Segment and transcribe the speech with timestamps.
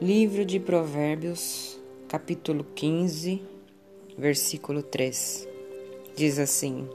[0.00, 1.78] Livro de Provérbios,
[2.08, 3.42] capítulo 15,
[4.16, 5.46] versículo 3.
[6.16, 6.88] Diz assim: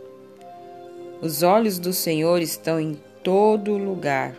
[1.21, 4.35] Os olhos do Senhor estão em todo lugar,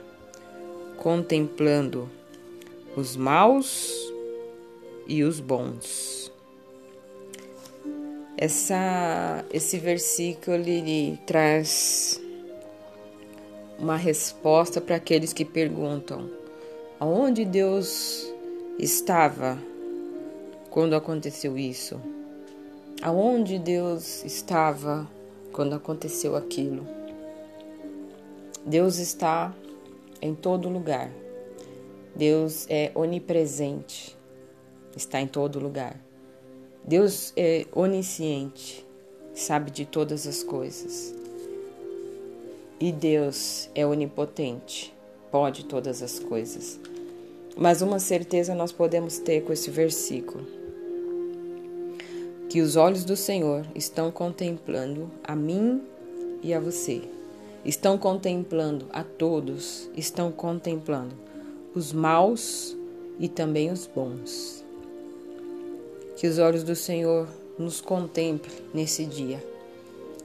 [0.97, 2.11] contemplando
[2.97, 4.13] os maus
[5.07, 6.33] e os bons.
[8.37, 12.21] Essa, esse versículo ele traz
[13.79, 16.29] uma resposta para aqueles que perguntam:
[16.99, 18.35] aonde Deus
[18.79, 19.59] estava
[20.71, 22.01] quando aconteceu isso?
[23.03, 25.09] Aonde Deus estava
[25.53, 26.87] quando aconteceu aquilo?
[28.65, 29.55] Deus está
[30.21, 31.11] em todo lugar.
[32.15, 34.17] Deus é onipresente,
[34.97, 36.01] está em todo lugar.
[36.85, 38.87] Deus é onisciente,
[39.35, 41.15] sabe de todas as coisas.
[42.79, 44.95] E Deus é onipotente,
[45.31, 46.79] pode todas as coisas.
[47.57, 50.47] Mas uma certeza nós podemos ter com esse versículo:
[52.51, 55.83] que os olhos do Senhor estão contemplando a mim
[56.43, 57.03] e a você.
[57.65, 61.17] Estão contemplando a todos, estão contemplando
[61.75, 62.77] os maus
[63.19, 64.65] e também os bons.
[66.17, 67.27] Que os olhos do Senhor
[67.59, 69.43] nos contemple nesse dia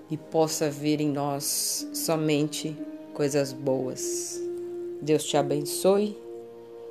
[0.09, 2.77] e possa ver em nós somente
[3.13, 4.39] coisas boas.
[5.01, 6.15] Deus te abençoe